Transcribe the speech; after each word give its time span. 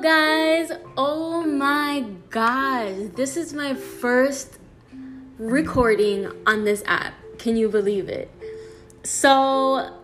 guys. 0.00 0.72
Oh 0.96 1.42
my 1.42 2.06
gosh. 2.30 2.94
This 3.16 3.36
is 3.36 3.52
my 3.52 3.74
first 3.74 4.58
recording 5.38 6.26
on 6.46 6.64
this 6.64 6.82
app. 6.86 7.12
Can 7.38 7.56
you 7.56 7.68
believe 7.68 8.08
it? 8.08 8.30
So, 9.02 9.99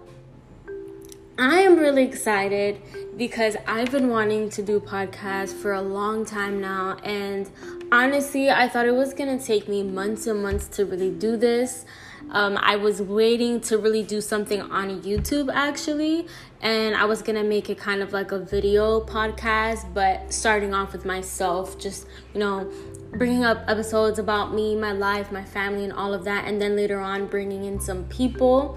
I 1.39 1.61
am 1.61 1.77
really 1.77 2.05
excited 2.05 2.81
because 3.19 3.57
I've 3.67 3.91
been 3.91 4.09
wanting 4.09 4.49
to 4.51 4.63
do 4.63 4.81
podcasts 4.81 5.53
for 5.53 5.75
a 5.75 5.83
long 5.83 6.25
time 6.25 6.63
now. 6.63 6.97
And 7.05 7.51
honestly, 7.93 8.49
I 8.51 8.69
thought 8.69 8.87
it 8.87 8.95
was 8.95 9.13
going 9.13 9.39
to 9.39 9.45
take 9.45 9.69
me 9.69 9.83
months 9.83 10.27
and 10.27 10.43
months 10.43 10.67
to 10.77 10.87
really 10.87 11.11
do 11.11 11.37
this. 11.37 11.85
Um, 12.31 12.57
I 12.61 12.77
was 12.77 13.03
waiting 13.03 13.61
to 13.63 13.77
really 13.77 14.03
do 14.03 14.23
something 14.23 14.63
on 14.63 15.03
YouTube 15.03 15.53
actually, 15.53 16.27
and 16.61 16.97
I 16.97 17.05
was 17.05 17.23
gonna 17.23 17.45
make 17.45 17.71
it 17.71 17.79
kind 17.79 18.03
of 18.03 18.13
like 18.13 18.33
a 18.33 18.39
video 18.41 19.01
podcast, 19.01 19.95
but 19.95 20.33
starting 20.33 20.75
off 20.75 20.93
with 20.93 21.05
myself, 21.05 21.79
just 21.79 22.07
you 22.35 22.41
know, 22.41 22.69
bringing 23.13 23.45
up 23.45 23.63
episodes 23.69 24.19
about 24.19 24.53
me, 24.53 24.75
my 24.75 24.91
life, 24.91 25.31
my 25.31 25.45
family, 25.45 25.85
and 25.85 25.93
all 25.93 26.13
of 26.13 26.25
that, 26.25 26.47
and 26.47 26.61
then 26.61 26.75
later 26.75 26.99
on 26.99 27.27
bringing 27.29 27.65
in 27.65 27.79
some 27.79 28.03
people. 28.07 28.77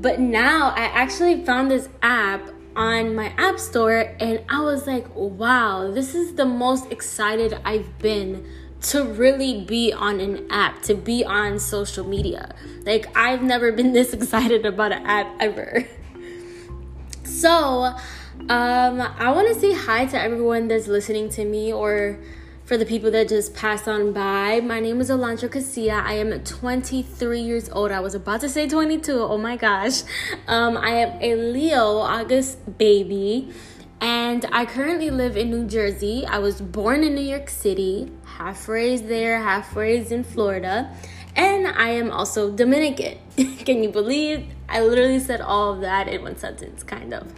But 0.00 0.20
now 0.20 0.68
I 0.76 0.84
actually 0.84 1.44
found 1.44 1.72
this 1.72 1.88
app 2.02 2.48
on 2.76 3.16
my 3.16 3.34
app 3.36 3.58
store, 3.58 4.14
and 4.20 4.40
I 4.48 4.60
was 4.60 4.86
like, 4.86 5.06
wow, 5.16 5.90
this 5.90 6.14
is 6.14 6.34
the 6.34 6.44
most 6.44 6.92
excited 6.92 7.58
I've 7.64 7.98
been 7.98 8.46
to 8.82 9.02
really 9.02 9.64
be 9.64 9.92
on 9.92 10.20
an 10.20 10.46
app, 10.52 10.82
to 10.82 10.94
be 10.94 11.24
on 11.24 11.58
social 11.58 12.06
media. 12.06 12.54
Like, 12.86 13.14
I've 13.16 13.42
never 13.42 13.72
been 13.72 13.92
this 13.98 14.12
excited 14.12 14.64
about 14.64 14.92
an 14.92 15.04
app 15.04 15.34
ever. 15.40 15.84
So, 17.24 17.94
um, 18.48 19.00
I 19.00 19.32
want 19.32 19.48
to 19.48 19.54
say 19.60 19.72
hi 19.72 20.06
to 20.06 20.20
everyone 20.20 20.68
that's 20.68 20.86
listening 20.86 21.28
to 21.30 21.44
me 21.44 21.72
or 21.72 22.20
for 22.68 22.76
the 22.76 22.84
people 22.84 23.10
that 23.10 23.30
just 23.30 23.54
passed 23.54 23.88
on 23.88 24.12
by. 24.12 24.60
My 24.60 24.78
name 24.78 25.00
is 25.00 25.08
Alondra 25.08 25.48
Casilla. 25.48 26.02
I 26.04 26.12
am 26.12 26.38
23 26.44 27.40
years 27.40 27.70
old. 27.70 27.90
I 27.90 28.00
was 28.00 28.14
about 28.14 28.42
to 28.42 28.48
say 28.50 28.68
22. 28.68 29.10
Oh 29.10 29.38
my 29.38 29.56
gosh. 29.56 30.02
Um, 30.46 30.76
I 30.76 30.90
am 30.90 31.18
a 31.22 31.34
Leo 31.34 31.96
August 31.96 32.76
baby. 32.76 33.54
And 34.02 34.44
I 34.52 34.66
currently 34.66 35.08
live 35.08 35.34
in 35.38 35.48
New 35.48 35.66
Jersey. 35.66 36.26
I 36.26 36.40
was 36.40 36.60
born 36.60 37.04
in 37.04 37.14
New 37.14 37.22
York 37.22 37.48
City, 37.48 38.12
half 38.36 38.68
raised 38.68 39.08
there, 39.08 39.38
half 39.40 39.74
raised 39.74 40.12
in 40.12 40.22
Florida. 40.22 40.94
And 41.34 41.66
I 41.66 41.88
am 41.88 42.10
also 42.10 42.54
Dominican. 42.54 43.16
Can 43.64 43.82
you 43.82 43.88
believe? 43.88 44.46
I 44.68 44.82
literally 44.82 45.20
said 45.20 45.40
all 45.40 45.72
of 45.72 45.80
that 45.80 46.06
in 46.06 46.20
one 46.20 46.36
sentence, 46.36 46.82
kind 46.82 47.14
of. 47.14 47.32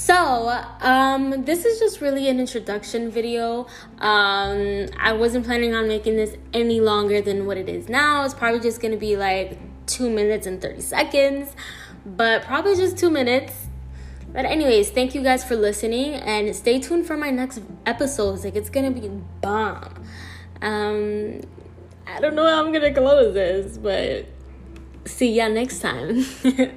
So, 0.00 0.48
um, 0.80 1.44
this 1.44 1.66
is 1.66 1.78
just 1.78 2.00
really 2.00 2.26
an 2.30 2.40
introduction 2.40 3.10
video. 3.10 3.66
Um, 3.98 4.86
I 4.98 5.12
wasn't 5.12 5.44
planning 5.44 5.74
on 5.74 5.88
making 5.88 6.16
this 6.16 6.36
any 6.54 6.80
longer 6.80 7.20
than 7.20 7.44
what 7.44 7.58
it 7.58 7.68
is 7.68 7.86
now. 7.90 8.24
It's 8.24 8.32
probably 8.32 8.60
just 8.60 8.80
gonna 8.80 8.96
be 8.96 9.18
like 9.18 9.58
two 9.84 10.08
minutes 10.08 10.46
and 10.46 10.58
30 10.58 10.80
seconds, 10.80 11.54
but 12.06 12.44
probably 12.44 12.76
just 12.76 12.96
two 12.96 13.10
minutes 13.10 13.52
but 14.32 14.46
anyways, 14.46 14.90
thank 14.90 15.14
you 15.14 15.22
guys 15.22 15.44
for 15.44 15.56
listening 15.56 16.14
and 16.14 16.54
stay 16.56 16.78
tuned 16.78 17.06
for 17.06 17.16
my 17.16 17.30
next 17.30 17.60
episodes. 17.84 18.42
Like 18.42 18.56
it's 18.56 18.70
gonna 18.70 18.92
be 18.92 19.08
bomb. 19.42 20.02
Um 20.62 21.42
I 22.06 22.20
don't 22.20 22.34
know 22.34 22.46
how 22.46 22.64
I'm 22.64 22.72
gonna 22.72 22.94
close 22.94 23.34
this, 23.34 23.76
but 23.76 24.24
see 25.04 25.34
ya 25.34 25.48
next 25.48 25.80
time. 25.80 26.24